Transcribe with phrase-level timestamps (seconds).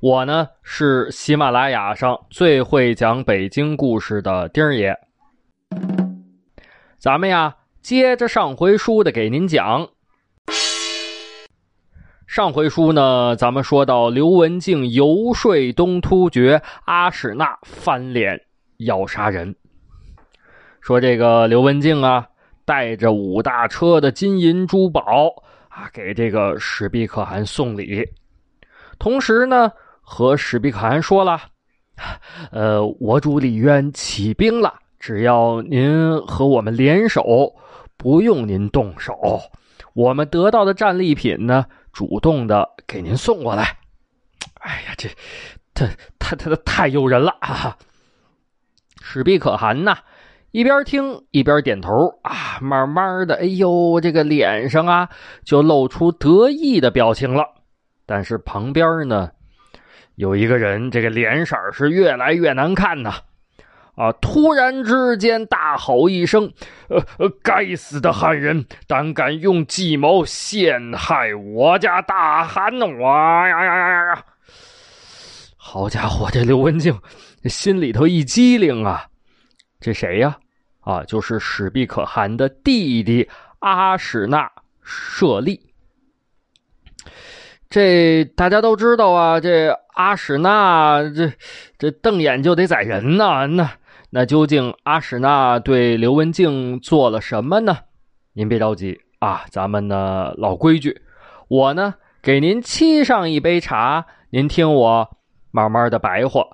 [0.00, 4.94] 我呢是喜马拉雅上最会讲北京故事的丁儿爷。
[6.98, 9.88] 咱们呀，接着上回书的给您讲。
[12.26, 18.38] 上回书呢，咱们说到刘文静游说东突厥阿史那翻脸
[18.78, 19.56] 要杀人，
[20.82, 22.26] 说这个刘文静啊。
[22.66, 25.32] 带着五大车的金银珠宝
[25.68, 28.04] 啊，给这个史毕可汗送礼。
[28.98, 29.70] 同时呢，
[30.08, 31.40] 和史毕可汗说了
[32.52, 37.52] ：“呃，我主李渊起兵了，只要您和我们联手，
[37.96, 39.12] 不用您动手，
[39.94, 43.76] 我们得到的战利品呢，主动的给您送过来。”
[44.62, 45.08] 哎呀，这，
[45.74, 45.88] 他
[46.20, 47.76] 他他太诱人了啊！
[49.02, 49.98] 史毕可汗呐。
[50.52, 51.90] 一边听一边点头
[52.22, 55.08] 啊，慢慢的，哎呦，这个脸上啊
[55.44, 57.44] 就露出得意的表情了。
[58.06, 59.28] 但是旁边呢，
[60.16, 63.14] 有一个人，这个脸色是越来越难看呐。
[63.94, 64.12] 啊！
[64.20, 66.52] 突然之间大吼一声
[66.90, 72.78] ：“呃呃，该死的汉人，胆敢用计谋陷害我家大汗！
[73.00, 74.24] 哇呀呀呀呀！
[75.56, 77.00] 好家伙，这刘文静
[77.44, 79.06] 心里头一激灵啊，
[79.80, 80.36] 这谁呀？
[80.80, 83.26] 啊，就是史毕可汗的弟弟
[83.60, 85.58] 阿史那舍利。
[87.68, 91.32] 这大家都知道啊，这阿史那这
[91.78, 93.46] 这瞪眼就得宰人呐。
[93.46, 93.72] 那
[94.10, 97.78] 那究竟阿史那对刘文静做了什么呢？
[98.32, 101.02] 您别着急啊，咱们呢老规矩，
[101.48, 105.16] 我呢给您沏上一杯茶，您听我
[105.50, 106.44] 慢慢的白话。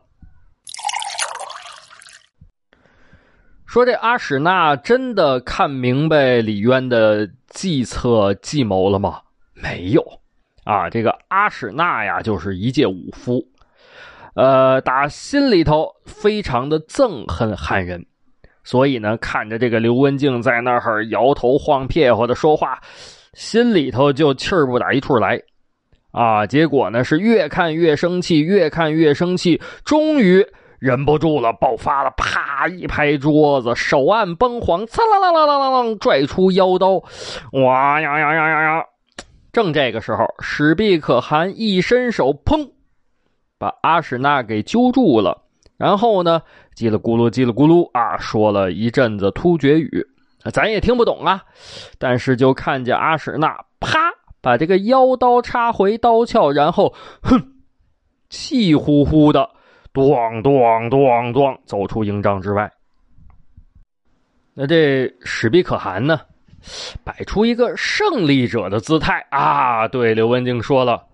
[3.66, 9.22] 说这阿史那真的看明白李渊的计策计谋了吗？
[9.54, 10.21] 没有，
[10.64, 13.42] 啊，这个阿史那呀，就是一介武夫，
[14.34, 18.04] 呃，打心里头非常的憎恨汉人，
[18.64, 22.80] 所以呢，看着这个刘文静在那儿摇头晃撇或者说话，
[23.34, 25.40] 心里头就气儿不打一处来，
[26.12, 30.46] 啊，结果呢是越看越生气，越看越生气，终于。
[30.82, 32.12] 忍不住了，爆发了！
[32.16, 36.94] 啪一拍桌子，手按崩簧，刺啦啦啦啦啦啦，拽出腰刀，
[37.52, 38.84] 哇呀呀呀呀呀！
[39.52, 42.70] 正这个时候，史毕可汗一伸手，砰，
[43.58, 45.42] 把阿史那给揪住了。
[45.76, 46.40] 然后呢，
[46.74, 50.06] 叽里咕噜，叽里咕噜啊，说了一阵子突厥语，
[50.52, 51.42] 咱也听不懂啊。
[51.98, 53.98] 但是就看见阿史那啪
[54.40, 57.52] 把这个腰刀插回刀鞘，然后哼，
[58.30, 59.50] 气呼呼的。
[59.92, 62.72] 咣咣咣咣，走出营帐之外。
[64.54, 66.20] 那这史毕可汗呢，
[67.04, 71.06] 摆出一个胜利者的姿态啊，对刘文静说了：“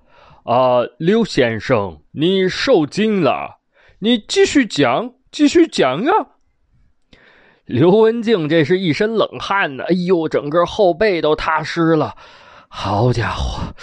[0.45, 3.59] 啊，刘先生，你受惊了，
[4.01, 6.27] 你继续讲，继续讲啊。”
[7.67, 12.15] 刘文静这是一身冷汗呢，哎呦，整个后背都踏湿了。
[12.71, 13.75] 好家伙！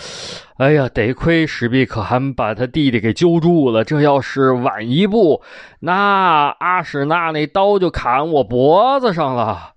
[0.57, 3.83] 哎呀，得亏史毕可汗把他弟弟给揪住了。
[3.83, 5.41] 这要是晚一步，
[5.79, 9.73] 那阿史那那刀就砍我脖子上了。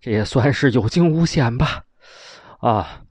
[0.00, 1.82] 这也算是有惊无险吧？
[2.60, 3.02] 啊！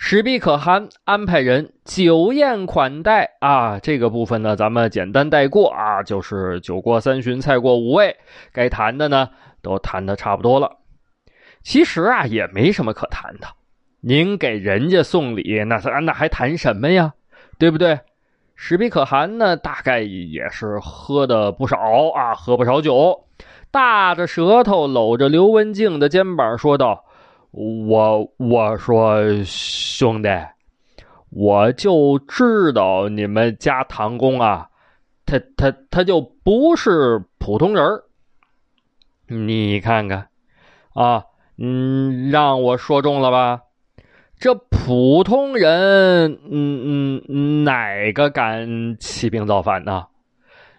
[0.00, 6.02] 史毕可汗安排人酒宴款待啊，这个部分呢，咱们简单带过啊。
[6.04, 8.16] 就是酒过三巡，菜过五味，
[8.52, 9.28] 该谈的呢
[9.60, 10.70] 都谈的差不多了。
[11.64, 13.48] 其实啊，也没什么可谈的。
[14.00, 17.14] 您给人家送礼，那咱那还谈什么呀？
[17.58, 17.98] 对不对？
[18.54, 21.76] 史毕可汗呢，大概也是喝的不少
[22.14, 23.24] 啊，喝不少酒，
[23.70, 27.04] 大着舌头搂着刘文静的肩膀说道
[27.52, 30.28] ：“我我说兄弟，
[31.30, 34.68] 我就知道你们家唐公啊，
[35.26, 37.84] 他他他就不是普通人
[39.26, 40.28] 你看看，
[40.94, 41.24] 啊，
[41.58, 43.60] 嗯，让我说中了吧？”
[44.40, 50.06] 这普通人，嗯嗯，哪个敢起兵造反呢？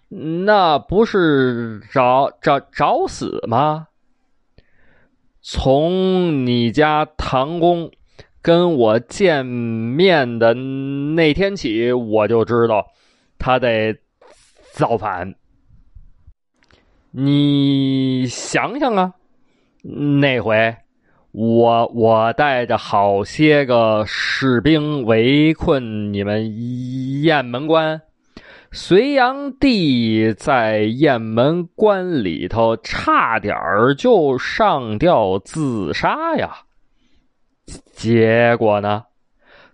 [0.10, 3.88] 那不是找找找死吗？
[5.42, 7.90] 从你家唐公
[8.42, 12.86] 跟我见面的那天起，我就知道
[13.38, 13.96] 他得
[14.74, 15.34] 造反。
[17.12, 19.14] 你想想啊，
[19.84, 20.76] 那回
[21.32, 28.02] 我我带着好些个士兵围困你们雁门关。
[28.72, 33.58] 隋炀帝在雁门关里头差点
[33.98, 36.66] 就上吊自杀呀，
[37.92, 39.06] 结果呢，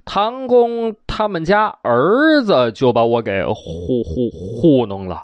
[0.05, 5.23] 唐公他们家儿子就把我给糊糊糊弄了，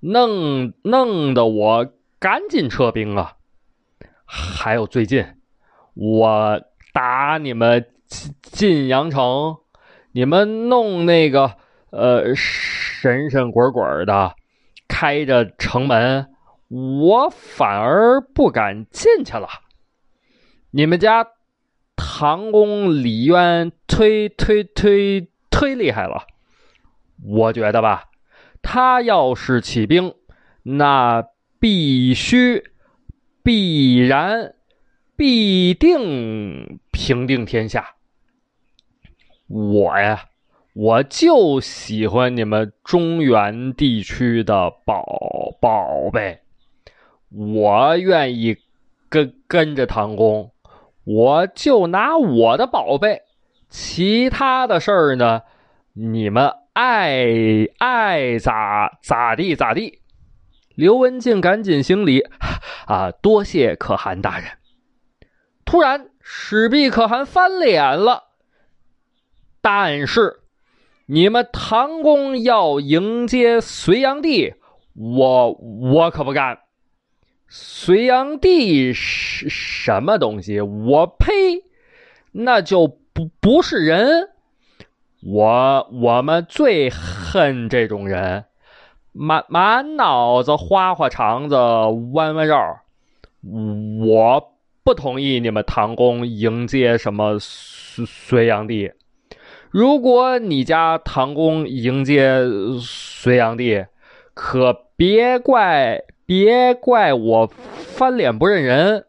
[0.00, 3.34] 弄弄得我赶紧撤兵啊！
[4.24, 5.22] 还有最近，
[5.92, 6.62] 我
[6.94, 7.86] 打你们
[8.40, 9.58] 晋阳城，
[10.12, 11.56] 你们弄那个。
[11.92, 14.34] 呃，神神鬼鬼的，
[14.88, 16.30] 开着城门，
[16.70, 19.46] 我反而不敢进去了。
[20.70, 21.26] 你们家
[21.94, 26.26] 唐公李渊忒忒忒忒厉害了，
[27.22, 28.08] 我觉得吧，
[28.62, 30.14] 他要是起兵，
[30.62, 31.22] 那
[31.60, 32.72] 必须、
[33.42, 34.54] 必然、
[35.14, 37.96] 必定平定天下。
[39.46, 40.30] 我呀。
[40.74, 45.04] 我就喜欢你们中原地区的宝
[45.60, 46.38] 宝贝，
[47.30, 48.56] 我愿意
[49.10, 50.50] 跟跟着唐公，
[51.04, 53.20] 我就拿我的宝贝，
[53.68, 55.42] 其他的事儿呢，
[55.92, 57.26] 你们爱
[57.76, 59.98] 爱咋咋地咋地。
[60.74, 62.22] 刘文静赶紧行礼，
[62.88, 64.48] 啊，多谢可汗大人。
[65.66, 68.22] 突然，史毕可汗翻脸了，
[69.60, 70.38] 但是。
[71.12, 74.54] 你们唐公要迎接隋炀帝，
[74.94, 76.60] 我我可不干。
[77.48, 80.62] 隋炀帝是什么东西？
[80.62, 81.64] 我呸！
[82.30, 84.30] 那就不不是人。
[85.22, 88.46] 我我们最恨这种人，
[89.12, 91.54] 满满脑子花花肠子
[92.14, 92.80] 弯弯绕。
[94.06, 98.92] 我不同意你们唐公迎接什么隋炀帝。
[99.72, 102.42] 如果你家唐公迎接
[102.78, 103.86] 隋炀帝，
[104.34, 109.06] 可别怪别怪我翻脸不认人。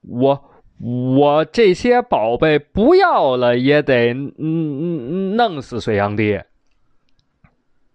[0.00, 0.44] 我
[0.80, 6.40] 我这些宝贝不要了，也得弄死隋炀帝。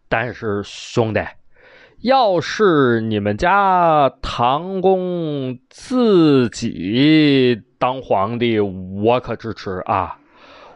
[0.08, 1.22] 但是兄弟，
[2.02, 10.20] 要是你们家唐公自己当皇帝，我可支持啊。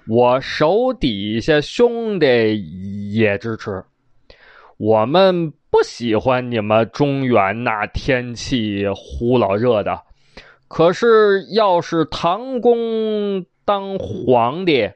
[0.08, 3.84] 我手底下兄弟也支持，
[4.78, 10.02] 我们不喜欢你们中原那天气呼老热的。
[10.68, 14.90] 可是要是唐公当皇帝，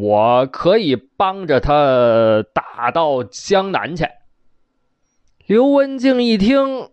[0.00, 4.04] 我可以帮着他打到江南去。
[5.46, 6.90] 刘文静一听，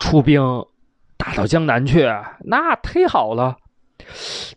[0.00, 0.42] 出兵
[1.16, 2.02] 打到江南去，
[2.44, 3.58] 那忒好了。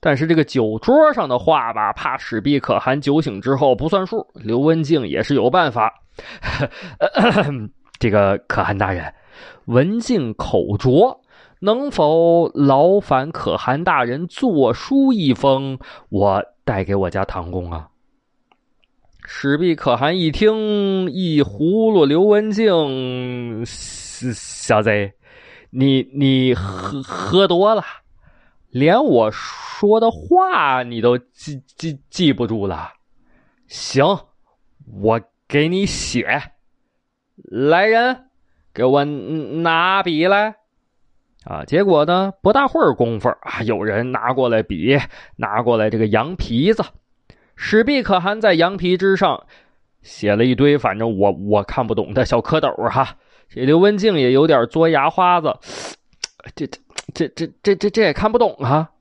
[0.04, 4.26] 但是这个酒桌上的话吧，怕史毕可汗酒醒之后不算数。
[4.34, 5.94] 刘文静也是有办法。
[8.00, 9.14] 这个可汗大人，
[9.66, 11.22] 文静口拙，
[11.60, 15.78] 能否劳烦可汗大人作书一封，
[16.10, 17.88] 我带给我家唐公啊？
[19.24, 25.14] 史毕可汗一听，一葫芦刘文静，小贼，
[25.70, 27.84] 你你喝喝多了。
[28.72, 32.94] 连我说的话你都记记记不住了，
[33.68, 34.06] 行，
[35.02, 36.42] 我给你写。
[37.36, 38.30] 来人，
[38.74, 40.56] 给我拿笔来。
[41.44, 44.98] 啊，结果呢，不大会儿功夫啊，有人拿过来笔，
[45.36, 46.84] 拿过来这个羊皮子。
[47.56, 49.48] 史毕可汗在羊皮之上
[50.02, 53.18] 写了一堆，反正我我看不懂的小蝌蚪哈。
[53.50, 55.58] 这刘文静也有点嘬牙花子，
[56.56, 56.80] 这 这。
[57.14, 58.92] 这这这这这也看不懂啊！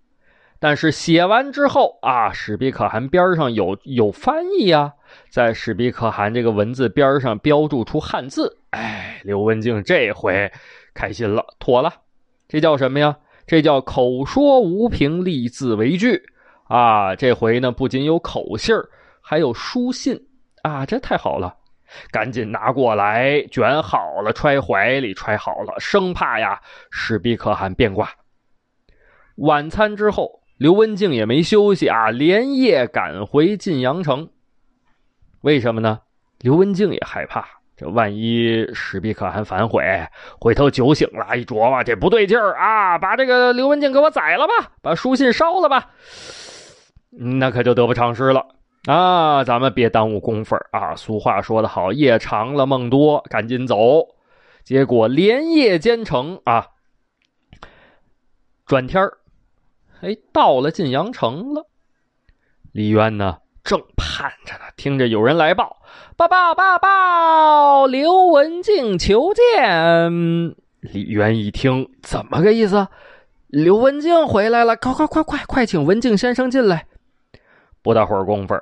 [0.59, 4.93] 但是写完之后啊，史毕可汗边上有有翻译啊，
[5.31, 8.59] 在史毕可汗这个文字边上标注出汉字。
[8.71, 10.53] 哎，刘文静这回
[10.93, 11.93] 开心了，妥了，
[12.47, 13.17] 这叫什么呀？
[13.47, 16.23] 这叫口说无凭，立字为据
[16.65, 17.17] 啊！
[17.17, 18.77] 这回呢，不仅有口信
[19.23, 20.27] 还有书信
[20.63, 21.57] 啊，这太好了。
[22.11, 28.11] 赶紧拿过来，卷好了，揣怀里，揣好了，生怕呀，史毕可汗变卦。
[29.37, 34.31] 晚餐之后，刘文静也没休息啊，连夜赶回晋阳城。
[35.41, 36.01] 为什么呢？
[36.41, 39.83] 刘文静也害怕，这万一史毕可汗反悔，
[40.39, 45.91] 回头酒醒了，一琢磨这不对劲儿啊，把这个刘文静给我宰了吧，把书信烧了吧，
[47.11, 48.47] 那可就得不偿失了
[48.91, 49.45] 啊！
[49.45, 50.97] 咱们别耽误工夫啊！
[50.97, 53.77] 俗话说得好，夜长了梦多，赶紧走。
[54.65, 56.67] 结果连夜兼程啊，
[58.67, 59.19] 转天儿，
[60.01, 61.67] 哎，到了晋阳城了。
[62.73, 63.39] 李渊呢？
[63.63, 65.77] 正盼着呢，听着有人来报，
[66.17, 70.57] 报报报报，刘文静求见。
[70.81, 72.89] 李渊一听，怎么个意思？
[73.47, 76.87] 刘文静回来了，快快快快快，请文静先生进来。
[77.83, 78.55] 不大会儿功夫，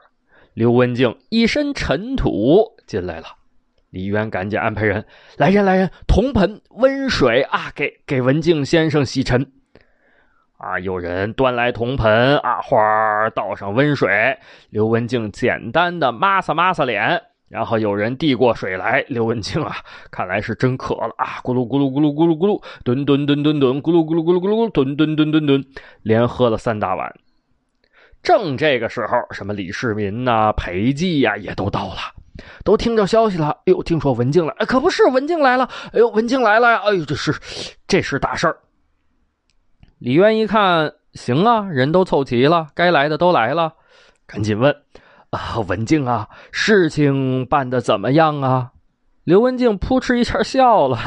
[0.59, 3.27] 刘文静一身尘土进来了。
[3.91, 5.05] 李渊赶紧安排人
[5.37, 9.53] 来人来人，铜盆温水啊，给给文静先生洗尘。
[10.57, 10.77] 啊！
[10.81, 14.37] 有人端来铜盆啊，花倒上温水，
[14.71, 19.77] 刘文静简单的抹擦抹擦脸，然后有人递过水来，刘文静啊，
[20.11, 25.65] 看来是真渴了啊，咕噜咕噜咕噜咕噜咕噜，吨吨吨吨吨，咕噜咕噜咕噜咕噜，吨吨吨吨吨，
[26.03, 27.15] 连喝了三大碗。
[28.23, 31.97] 正这个时候，什么李世民呐、裴寂呀，也都到了，
[32.65, 33.51] 都听着消息了。
[33.51, 36.83] 哎呦，听说文静来，可不是文静来了，哎呦，文静来了呀！
[36.85, 37.35] 哎呦，这是
[37.87, 38.59] 这是大事儿。
[39.99, 43.75] 李渊一看，行啊，人都凑齐了，该来的都来了，
[44.27, 44.75] 赶紧问
[45.31, 48.73] ：“啊，文静啊，事情办的怎么样啊？”
[49.25, 50.99] 刘文静扑哧一下笑了，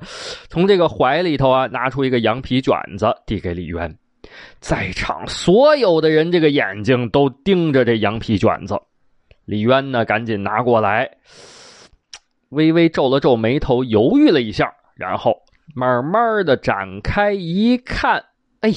[0.50, 3.96] 从这个怀里头啊拿出一个羊皮卷子，递给李渊。
[4.60, 8.80] 在场所有的人这个眼睛都盯着这羊皮卷子。
[9.44, 11.10] 李渊呢，赶紧拿过来，
[12.50, 15.42] 微微皱了皱眉头，犹豫了一下，然后
[15.74, 18.24] 慢慢的展开一看。
[18.60, 18.72] 哎，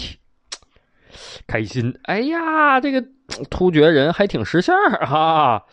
[1.45, 1.93] 开心！
[2.03, 3.05] 哎呀，这个
[3.49, 5.63] 突厥人还挺识相哈。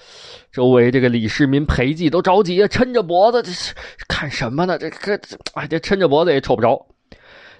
[0.52, 3.72] 周围这个李世民、裴寂都着急啊，抻着脖子，这是
[4.08, 4.76] 看什么呢？
[4.76, 5.14] 这这
[5.54, 6.86] 哎，这抻着脖子也瞅不着。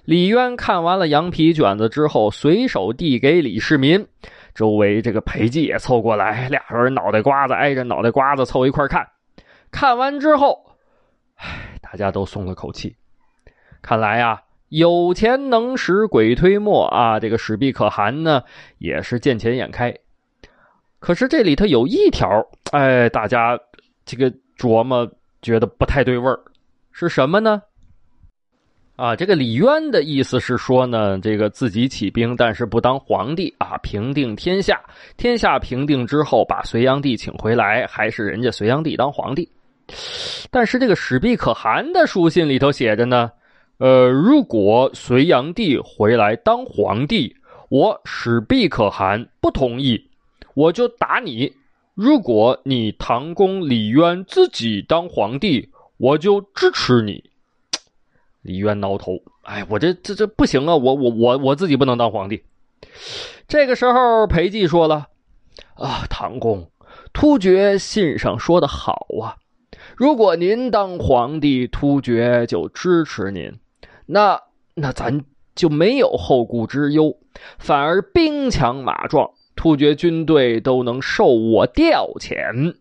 [0.04, 4.06] 李渊看完了羊皮卷子之后，随手递给李世民。
[4.54, 9.08] 周围这个裴寂也凑过来，俩人脑袋瓜子挨着脑袋瓜子凑一块看。
[9.70, 10.76] 看完之后，
[11.36, 12.96] 唉，大家都松了口气。
[13.82, 14.42] 看来呀。
[14.70, 17.18] 有钱能使鬼推磨啊！
[17.18, 18.44] 这个史毕可汗呢，
[18.78, 19.92] 也是见钱眼开。
[21.00, 22.28] 可是这里头有一条，
[22.70, 23.58] 哎，大家
[24.04, 25.10] 这个琢磨
[25.42, 26.38] 觉得不太对味儿，
[26.92, 27.60] 是什么呢？
[29.00, 34.78] 啊，这个李渊的意思是说呢，这个自己起兵，但是不当皇帝啊，平定天下。
[35.16, 39.48] 天下平定之后，把隋炀帝请回来，还是人家隋炀帝当皇帝。
[40.50, 43.30] 但是这个史毕可汗的书信里头写着呢。
[43.78, 47.34] 呃，如果隋炀帝回来当皇帝，
[47.70, 49.98] 我史毕可汗不同意，
[50.52, 51.50] 我就打你；
[51.94, 55.66] 如果你唐公李渊自己当皇帝，
[55.96, 57.24] 我就支持你。
[58.42, 60.74] 李渊挠头，哎，我这这这不行啊！
[60.74, 62.42] 我我我我自己不能当皇帝。
[63.46, 65.08] 这个时候，裴寂说了
[65.76, 66.70] ：“啊，唐公，
[67.12, 69.36] 突厥信上说的好啊，
[69.96, 73.58] 如果您当皇帝，突厥就支持您。”
[74.06, 74.40] 那
[74.74, 77.16] 那咱就没有后顾之忧，
[77.58, 82.74] 反而兵强马壮，突厥军队都能受我调遣。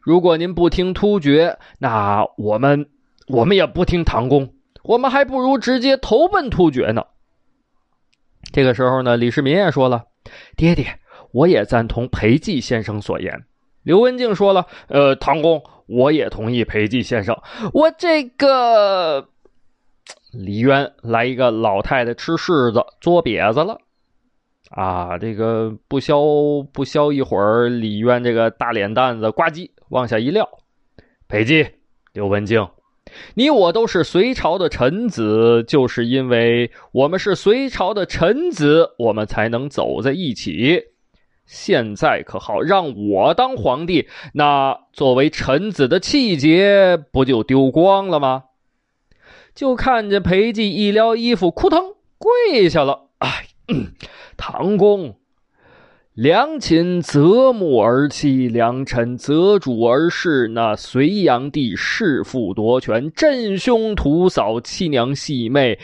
[0.00, 2.88] 如果您不听突厥，那我们
[3.26, 7.04] 我们也不听唐公，我们还不如直接投奔突厥呢。
[8.52, 10.04] 这个时候呢，李世民也说了
[10.56, 10.98] ：“爹爹，
[11.32, 13.44] 我也赞同裴寂先生所言。”
[13.82, 17.40] 刘文静说了：“呃，唐公，我也同意裴寂先生，
[17.72, 19.28] 我这个。”
[20.32, 23.78] 李渊来一个老太太吃柿子作瘪子了，
[24.70, 26.22] 啊，这个不消
[26.72, 30.48] 不消一会儿，李渊这个大脸蛋子呱唧往下一撂。
[31.28, 31.70] 裴寂、
[32.12, 32.66] 刘文静，
[33.34, 40.84] 你我都是隋朝的臣子，就是因为我们是隋朝的臣子，我们才能走在一起。
[41.44, 48.44] 现在可好，让我当皇帝，那作为臣子的气节不就丢光了吗？
[49.54, 53.08] 就看见裴寂一撩衣服，扑腾跪下了。
[53.18, 53.48] 哎，
[54.38, 55.16] 唐公，
[56.14, 60.46] 良禽择木而栖，良臣择主而事。
[60.48, 65.78] 那隋炀帝弑父夺权，震兄屠嫂，妻娘戏妹，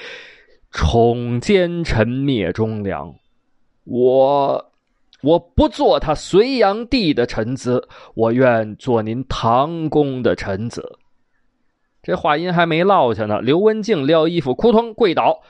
[0.70, 3.14] 宠奸臣灭忠良。
[3.84, 4.70] 我
[5.22, 10.98] 我不做他隋炀帝的臣子，我愿做您唐公的臣子。
[12.02, 15.40] 这话音还没落下呢，刘文静撩衣服，扑通跪倒。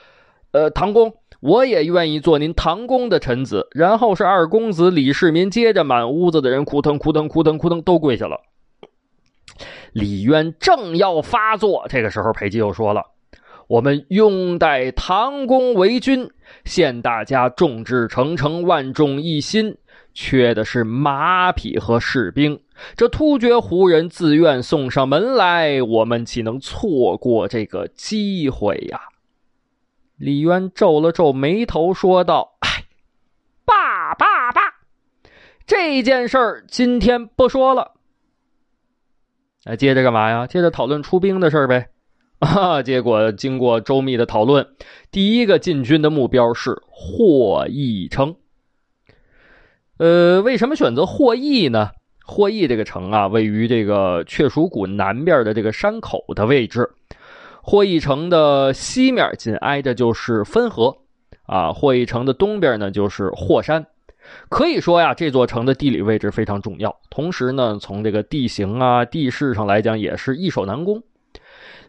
[0.51, 3.67] 呃，唐公，我也愿意做您唐公的臣子。
[3.71, 8.39] 然后是二公子李世民，接着满屋子的人，扑腾扑腾扑腾扑腾都跪下了。
[9.91, 13.03] 李渊正要发作，这个时候裴寂又说了
[13.67, 16.29] ：“我们拥戴唐公为君，
[16.63, 19.75] 现大家众志成城，万众一心，
[20.13, 22.59] 缺的是马匹和士兵。
[22.95, 28.99] 这突厥胡人自愿送上门来，我们岂能错过这个机会呀？”
[30.19, 32.83] 李渊皱了皱眉头，说道：“哎，
[33.63, 34.61] 罢罢罢，
[35.65, 37.93] 这件事儿今天不说了。
[39.63, 40.45] 哎，接着干嘛呀？
[40.45, 41.87] 接着讨论出兵的事儿呗。
[42.39, 44.67] 啊，结果经过周密的讨论，
[45.09, 48.35] 第一个进军的目标是霍邑城。
[49.99, 51.91] 呃，为什么选择霍邑呢？
[52.25, 56.89] 霍邑这个城啊，位于这个雀蜀谷南边的这个山口的位置。
[57.69, 60.97] 霍邑城的西面紧挨着就是汾河，
[61.43, 63.85] 啊，霍邑城的东边呢就是霍山，
[64.49, 66.99] 可以说呀，这座城的地理位置非常重要。
[67.11, 71.03] 同时呢，从这个地形啊、地势上来讲，也是易守难攻。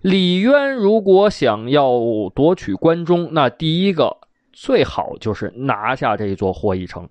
[0.03, 1.91] 李渊如果想要
[2.35, 4.19] 夺取关中，那第一个
[4.53, 7.09] 最好就是拿下这座霍邑城。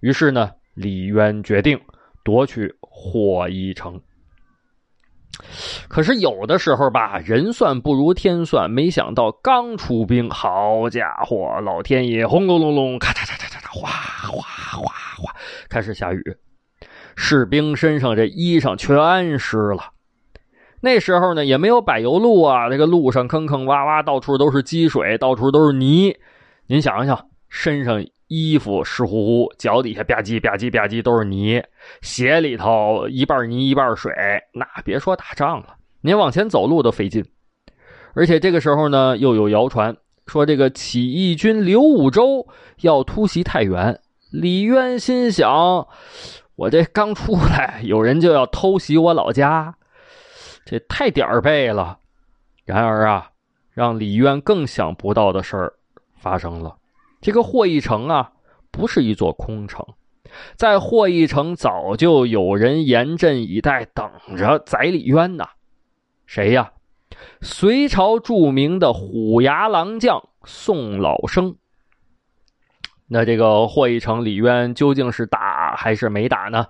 [0.00, 1.78] 于是呢，李渊决定
[2.24, 4.00] 夺取霍邑城。
[5.88, 8.70] 可是有的时候吧，人算不如天算。
[8.70, 13.88] 没想到刚出兵，好家伙，老天爷轰隆隆隆，咔嚓嚓嚓嚓嚓，哗
[14.28, 14.42] 哗
[14.78, 15.34] 哗哗，
[15.68, 16.22] 开始下雨，
[17.16, 19.92] 士兵身上这衣裳全湿了。
[20.80, 26.16] 那时候呢，也没有柏油路啊，这个路上坑坑洼洼，到处都是积水，到处都是泥。
[26.66, 28.02] 您想想，身上。
[28.30, 31.60] 衣服湿乎乎，脚底下吧唧吧唧吧唧都是泥，
[32.00, 34.12] 鞋里头一半泥一半水，
[34.54, 37.24] 那别说打仗了，您往前走路都费劲。
[38.14, 39.96] 而且这个时候呢，又有谣传
[40.28, 42.46] 说这个起义军刘武周
[42.82, 44.00] 要突袭太原。
[44.30, 45.88] 李渊心想：
[46.54, 49.74] 我这刚出来，有人就要偷袭我老家，
[50.64, 51.98] 这太点儿背了。
[52.64, 53.28] 然而啊，
[53.72, 55.72] 让李渊更想不到的事儿
[56.16, 56.76] 发生了。
[57.20, 58.32] 这个霍邑城啊，
[58.70, 59.84] 不是一座空城，
[60.56, 65.44] 在霍邑城早就有人严阵以待，等着宰李渊呢。
[66.26, 66.72] 谁呀？
[67.42, 71.56] 隋朝著名的虎牙郎将宋老生。
[73.08, 76.68] 那这个霍邑城，李渊究竟是打还是没打呢？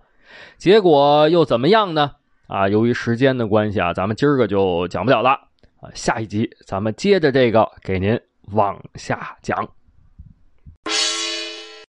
[0.56, 2.12] 结果又怎么样呢？
[2.48, 5.30] 啊，由于时间的关系啊，咱们今儿个就讲不了了
[5.80, 5.90] 啊。
[5.94, 8.18] 下一集咱们接着这个给您
[8.52, 9.68] 往下讲。